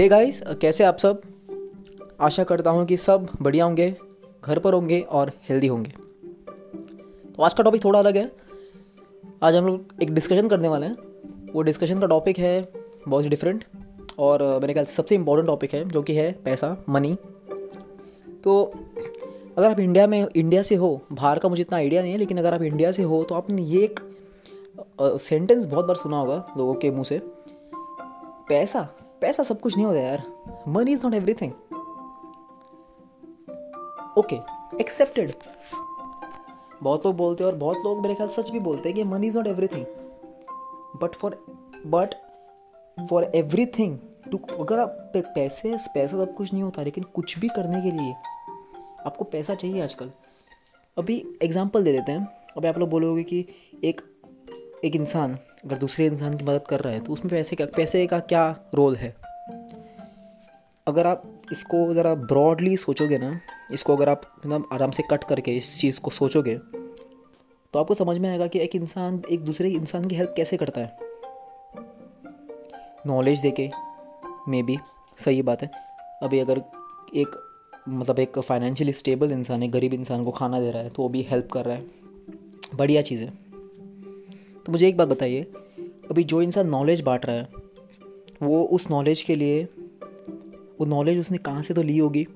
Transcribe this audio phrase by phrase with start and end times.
[0.00, 1.20] Hey guys कैसे आप सब?
[2.20, 3.88] आशा करता हूँ कि सब बढ़िया होंगे,
[4.44, 5.90] घर पर होंगे और हेल्दी होंगे।
[7.26, 8.30] तो आज का टॉपिक थोड़ा अलग है।
[9.42, 12.72] आज हम लोग एक डिस्कशन करने वाले हैं। वो डिस्कशन का टॉपिक है
[13.08, 13.64] बहुत ही डिफरेंट
[14.18, 17.14] और मेरे ख्याल से सबसे इम्पोर्टेंट टॉपिक है, जो कि है पैसा मनी
[18.44, 18.62] तो
[19.56, 22.38] अगर आप इंडिया में इंडिया से हो, बाहर का मुझे इतना आइडिया नहीं है, लेकिन
[22.38, 24.00] अगर आप इंडिया से हो तो आपने ये एक
[25.20, 27.20] सेंटेंस बहुत बार सुना होगा लोगों के मुँह से।
[28.48, 28.88] पैसा
[29.20, 30.22] पैसा सब कुछ नहीं होता यार।
[30.68, 31.52] Money is not everything
[34.18, 34.36] okay
[34.80, 35.32] accepted
[36.82, 39.26] बहुत लोग बोलते हैं और बहुत लोग मेरे ख्याल सच भी बोलते हैं कि money
[39.26, 39.84] is not everything
[41.02, 41.44] but for
[41.86, 42.14] but
[43.10, 43.98] for everything
[44.30, 48.14] too अगर आप पैसे, पैसा सब कुछ नहीं होता, लेकिन कुछ भी करने के लिए
[49.06, 50.10] आपको पैसा चाहिए आजकल।
[50.96, 52.26] अभी एग्ज़ाम्पल दे देते हैं।
[52.56, 53.44] अभी आप लोग बोलोगे कि
[53.84, 54.00] एक
[54.84, 58.06] एक इंसान अगर दूसरे इंसान की मदद कर रहा है तो उसमें पैसे का पैसे
[58.06, 58.44] का क्या
[58.74, 59.14] रोल है?
[60.86, 63.40] अगर आप इसको ज़रा ब्रॉडली सोचोगे ना,
[63.72, 68.16] इसको अगर आप ना आराम से कट करके इस चीज़ को सोचोगे तो आपको समझ
[68.18, 70.98] में आएगा कि एक इंसान, एक दूसरे इंसान की हेल्प कैसे करता है।
[73.06, 73.70] नॉलेज दे के
[74.48, 74.78] मे बी
[75.24, 75.70] सही बात है।
[76.22, 76.62] अभी अगर
[77.16, 77.36] एक
[77.88, 81.08] मतलब एक फाइनेंशियली स्टेबल इंसान है गरीब इंसान को खाना दे रहा है तो वो
[81.08, 81.84] भी हेल्प कर रहा है।
[82.74, 83.49] बढ़िया चीज़ है।
[84.66, 85.42] तो मुझे एक बात बताइए,
[86.10, 87.48] अभी जो इंसान नॉलेज बांट रहा है,
[88.42, 89.62] वो उस नॉलेज के लिए,
[90.80, 92.26] वो नॉलेज उसने कहाँ से तो ली होगी?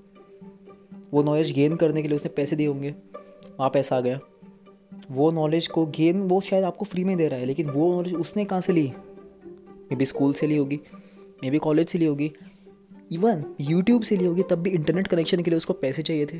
[1.12, 2.90] वो नॉलेज गेन करने के लिए उसने पैसे दिए होंगे?
[3.58, 4.20] वहाँ पैसा आ गया
[5.10, 8.14] वो नॉलेज को गेन वो शायद आपको फ्री में दे रहा है, लेकिन वो नॉलेज
[8.14, 8.92] उसने कहाँ से ली?
[9.90, 10.80] मे बी स्कूल से ली होगी
[11.44, 12.32] मे बी कॉलेज से ली होगी
[13.12, 16.38] इवन यूट्यूब से ली होगी, तब भी इंटरनेट कनेक्शन के लिए उसको पैसे चाहिए थे।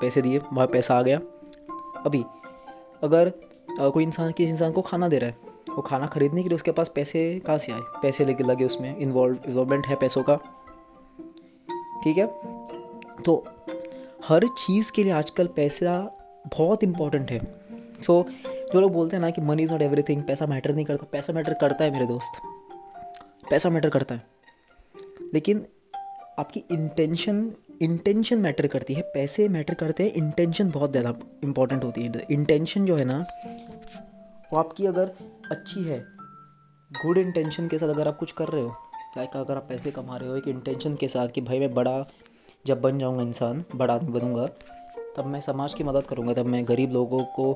[0.00, 1.18] पैसे दिए, वहाँ पैसा आ गया।
[2.06, 2.22] अभी,
[3.02, 3.32] अगर
[3.80, 5.36] कोई इंसान, किसी इंसान को खाना दे रहा है,
[5.76, 7.80] वो खाना खरीदने के लिए उसके पास पैसे कहाँ से आए?
[7.82, 10.36] पैसे लेके लगे उसमें इन्वॉल्व इन्वॉल्वमेंट है पैसों का।
[12.04, 12.26] ठीक है?
[13.22, 13.46] तो
[14.28, 16.10] हर चीज़ के लिए आजकल पैसा
[16.56, 17.60] बहुत इम्पोर्टेंट है।
[18.02, 18.26] सो
[18.72, 21.32] जो लोग बोलते हैं ना कि मनी इज़ नॉट एवरीथिंग पैसा मैटर नहीं करता, पैसा
[21.32, 22.42] मैटर करता है मेरे दोस्त।
[23.50, 24.26] पैसा मैटर करता है।
[25.34, 25.66] लेकिन
[26.38, 32.02] आपकी इंटेंशन इंटेंशन मैटर करती है, पैसे मैटर करते हैं इंटेंशन बहुत ज़्यादा इंपॉर्टेंट होती
[32.02, 33.18] है। इंटेंशन जो है ना,
[34.52, 35.12] वो आपकी अगर
[35.50, 35.98] अच्छी है
[36.90, 38.74] गुड इंटेंशन के साथ अगर आप कुछ कर रहे हो
[39.16, 42.04] लाइक अगर आप पैसे कमा रहे हो, एक इंटेंशन के साथ कि भाई मैं बड़ा,
[42.64, 44.46] जब बन जाऊँगा इंसान, बड़ा आदमी बनूँगा,
[45.16, 47.50] तब मैं समाज की मदद करूँगा, तब मैं गरीब लोगों को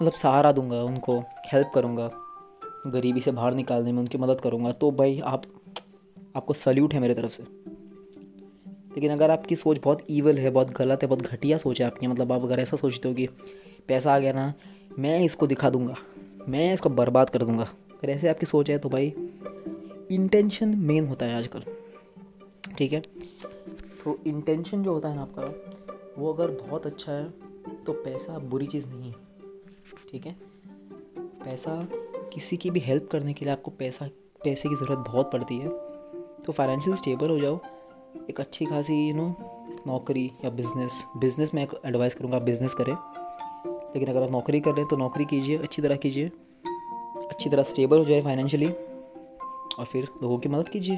[0.00, 2.10] मतलब सहारा दूँगा, उनको हेल्प करूँगा,
[2.86, 5.42] गरीबी से बाहर निकालने में उनकी मदद करूँगा तो भाई आप,
[6.36, 7.63] आपको सल्यूट है मेरे तरफ़ से।
[8.94, 12.06] लेकिन अगर आपकी सोच बहुत ईवल है, बहुत गलत है, बहुत घटिया सोच है आपकी
[12.06, 13.26] मतलब आप अगर ऐसा सोचते हो कि
[13.88, 14.52] पैसा आ गया ना,
[14.98, 15.94] मैं इसको दिखा दूँगा,
[16.48, 19.12] मैं इसको बर्बाद कर दूँगा। अगर ऐसे आपकी सोच है तो भाई
[20.12, 21.64] इंटेंशन मेन होता है आजकल,
[22.78, 23.00] ठीक है?
[24.04, 25.42] तो इंटेंशन जो होता है ना आपका,
[26.18, 27.28] वो अगर बहुत अच्छा है
[27.86, 29.14] तो पैसा बुरी चीज़ नहीं है,
[30.10, 30.36] ठीक है?
[31.44, 31.76] पैसा
[32.34, 34.08] किसी की भी हेल्प करने के लिए आपको पैसा,
[34.44, 35.68] पैसे की ज़रूरत बहुत पड़ती है।
[36.42, 37.60] तो फाइनेंशियल स्टेबल हो जाओ
[38.30, 39.26] एक अच्छी खासी यू नो
[39.86, 42.94] नौकरी या बिज़नेस बिज़नेस में एडवाइस करूँगा बिज़नेस करें।
[43.94, 46.30] लेकिन अगर आप नौकरी कर रहे हैं तो नौकरी कीजिए, अच्छी तरह कीजिए,
[47.30, 50.96] अच्छी तरह स्टेबल हो जाए फाइनेंशियली और फिर लोगों की मदद कीजिए।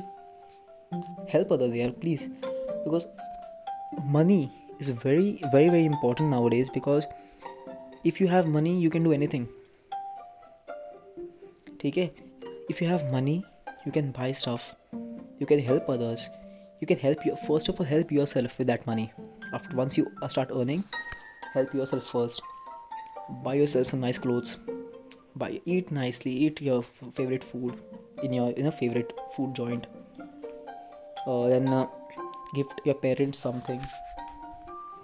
[1.32, 3.06] हेल्प अदर्स यार please because
[4.14, 4.48] money
[4.80, 7.06] is very very very important nowadays because
[8.06, 9.46] if you have money you can do anything
[11.80, 12.10] ठीक है?
[12.70, 13.36] If you have money
[13.86, 16.28] you can buy stuff you can help others
[16.80, 19.12] you can help you first of all help yourself with that money.
[19.52, 20.84] After once you start earning
[21.56, 22.42] help yourself first.
[23.44, 24.56] Buy yourself some nice clothes.
[25.34, 26.32] Buy eat nicely.
[26.32, 26.82] Eat your
[27.14, 27.80] favorite food
[28.22, 29.86] in your in a favorite food joint.
[31.26, 31.86] Uh, then uh,
[32.54, 33.80] gift your parents something.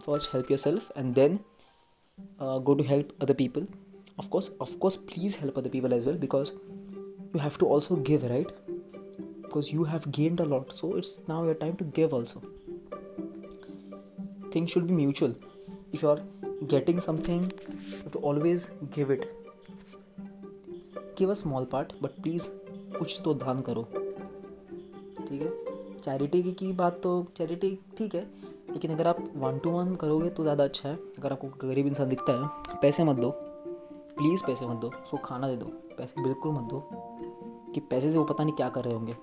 [0.05, 1.41] First help yourself and then
[2.39, 3.67] uh, go to help other people.
[4.19, 6.55] Of course of course please help other people as well because
[7.35, 8.53] you have to also give right
[9.53, 12.43] because you have gained a lot so it's now your time to give also
[14.51, 15.35] things should be mutual
[15.93, 16.21] if you are
[16.67, 19.27] getting something you have to always give it
[21.17, 22.51] give a small part but please
[22.99, 25.51] कुछ तो दान करो ठीक है
[25.99, 28.23] charity की, की बात तो चैरिटी ठीक है
[28.71, 32.09] लेकिन अगर आप वन टू वन करोगे तो ज़्यादा अच्छा है अगर आपको गरीब इंसान
[32.09, 33.31] दिखता है पैसे मत दो
[34.19, 36.83] प्लीज़ पैसे मत दो उसको खाना दे दो पैसे बिल्कुल मत दो
[37.75, 39.17] कि पैसे से वो पता नहीं क्या कर रहे होंगे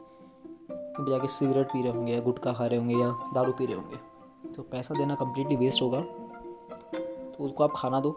[1.05, 4.53] जाके सिगरेट पी रहे होंगे या गुटखा खा रहे होंगे या दारू पी रहे होंगे।
[4.53, 8.11] तो पैसा देना कम्प्लीटली वेस्ट होगा। तो उसको आप खाना दो।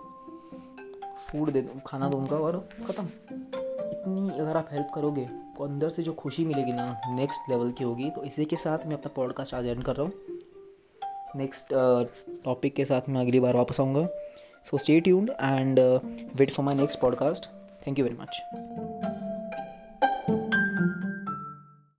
[1.23, 2.57] फ़ूड दे दो, खाना दो उनका और
[2.87, 5.25] ख़त्म। इतनी अगर आप हेल्प करोगे
[5.57, 8.87] तो अंदर से जो खुशी मिलेगी ना नेक्स्ट लेवल की होगी। तो इसी के साथ
[8.87, 10.13] मैं अपना पॉडकास्ट आज एंड कर रहा हूँ।
[11.37, 11.75] नेक्स्ट
[12.45, 14.07] टॉपिक के साथ मैं अगली बार वापस आऊँगा।
[14.67, 15.81] So stay tuned and
[16.37, 17.47] wait for my next podcast
[17.87, 18.82] thank you very much